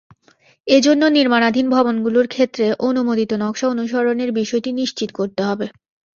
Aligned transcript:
এজন্য 0.67 1.03
নির্মাণাধীন 1.17 1.65
ভবনগুলোর 1.69 2.27
ক্ষেত্রে 2.27 2.65
অনুমোদিত 2.87 3.31
নকশা 3.41 3.67
অনুসরণের 3.69 4.29
বিষয়টি 4.39 4.69
নিশ্চিত 4.79 5.09
করতে 5.19 5.41
হবে। 5.43 5.65